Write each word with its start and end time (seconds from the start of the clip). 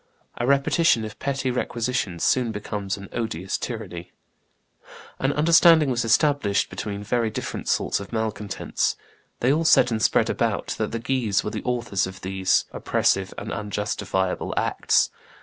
A 0.37 0.47
repetition 0.47 1.05
of 1.05 1.19
petty 1.19 1.51
requisitions 1.51 2.23
soon 2.23 2.51
becomes 2.51 2.97
an 2.97 3.07
odious 3.13 3.55
tyranny. 3.55 4.13
An 5.19 5.31
understanding 5.31 5.91
was 5.91 6.03
established 6.03 6.71
between 6.71 7.03
very 7.03 7.29
different 7.29 7.67
sorts 7.67 7.99
of 7.99 8.11
malcontents; 8.11 8.95
they 9.41 9.53
all 9.53 9.63
said 9.63 9.91
and 9.91 10.01
spread 10.01 10.31
abroad 10.31 10.69
that 10.79 10.91
the 10.91 10.97
Guises 10.97 11.43
were 11.43 11.51
the 11.51 11.61
authors 11.63 12.07
of 12.07 12.21
these 12.21 12.65
oppressive 12.73 13.31
and 13.37 13.53
unjustifiable 13.53 14.55
acts. 14.57 15.11